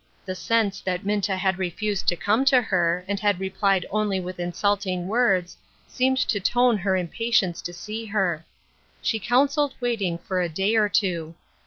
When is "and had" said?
3.07-3.39